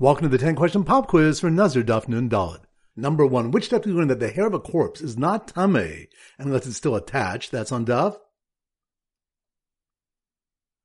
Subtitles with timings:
[0.00, 2.62] Welcome to the 10 question pop quiz for Nazir Daf Nun Dalit.
[2.96, 5.54] Number one, which Daf do you learn that the hair of a corpse is not
[5.54, 7.52] tamei unless it's still attached?
[7.52, 8.16] That's on Daf.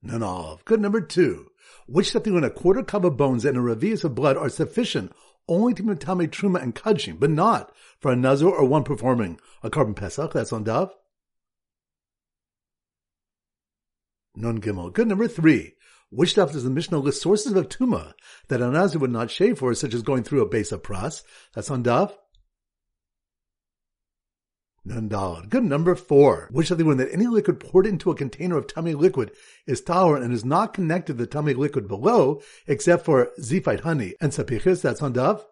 [0.03, 0.63] None of.
[0.63, 0.79] Good.
[0.79, 1.47] Number two,
[1.87, 4.37] which Daf do you learn a quarter cup of bones and a revius of blood
[4.37, 5.11] are sufficient
[5.47, 9.71] only to tamei truma and kudshim, but not for a Nazir or one performing a
[9.71, 10.33] korban pesach?
[10.33, 10.91] That's on Daf.
[14.35, 14.93] Nun Gimel.
[14.93, 15.07] Good.
[15.07, 15.73] Number three.
[16.11, 18.13] Which stuff does the Mishnah list sources of tuma
[18.47, 21.23] that a Nazir would not shave for, such as going through a beis hapras?
[21.53, 22.13] That's on Daf.
[24.87, 25.47] Nundal.
[25.49, 26.49] Good number four.
[26.51, 29.31] Which of the one that any liquid poured into a container of tamei liquid
[29.67, 34.15] is tolerant and is not connected to the tamei liquid below, except for zifite honey
[34.19, 34.81] and tzapichis.
[34.81, 35.43] That's on Daf.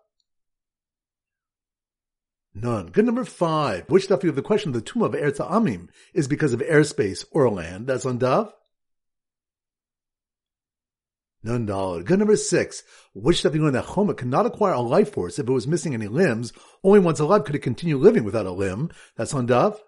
[2.56, 2.88] Nun.
[2.88, 3.88] Good number five.
[3.90, 6.62] Which stuff you have the question of the tomb of Eretz Amim is because of
[6.62, 7.86] airspace or land?
[7.86, 8.52] That's on Daf.
[11.48, 12.04] None dollar.
[12.04, 12.84] Good number six.
[13.14, 15.94] Which stuff you learn that Choma cannot acquire a life force if it was missing
[15.94, 16.52] any limbs.
[16.84, 18.92] Only once alive could it continue living without a limb.
[19.16, 19.80] That's on Daf.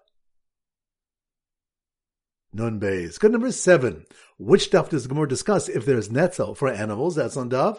[2.54, 3.20] Nun Beis.
[3.20, 4.06] Good number seven.
[4.38, 7.16] Which stuff does Gemara discuss if there is netzel for animals?
[7.16, 7.78] That's on Daf.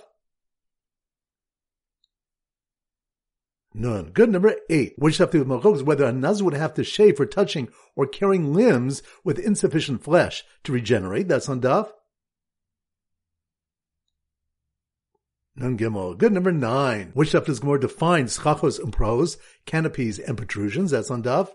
[3.74, 4.12] Nun.
[4.12, 4.94] Good number eight.
[5.00, 5.42] Which stuff do
[5.74, 10.04] is whether a nuz would have to shave for touching or carrying limbs with insufficient
[10.04, 11.28] flesh to regenerate?
[11.28, 11.90] That's on Daf.
[15.62, 16.18] Nun Gimel.
[16.18, 17.12] Good number nine.
[17.14, 19.38] Which stuff does Gemara define schachos and pros,
[19.68, 20.90] canopies and protrusions?
[20.90, 21.50] That's on Daf.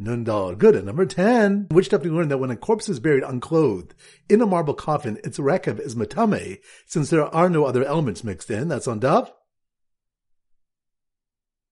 [0.00, 0.56] Nun Dal.
[0.56, 0.74] Good.
[0.74, 1.68] At number 10.
[1.70, 3.94] Which stuff do we learn that when a corpse is buried unclothed
[4.28, 8.50] in a marble coffin, its rekev is matame, since there are no other elements mixed
[8.50, 8.66] in?
[8.66, 8.98] That's on.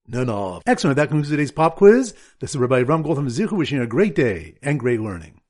[0.09, 0.63] None of.
[0.67, 0.97] Excellent.
[0.97, 2.15] That concludes today's pop quiz.
[2.41, 5.36] This is Rabbi Ram Goldham Zichu wishing you a great day and great learning.